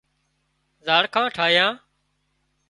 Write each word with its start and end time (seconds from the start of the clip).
زاڙکان 0.85 1.27
ٺاهيان 1.35 1.73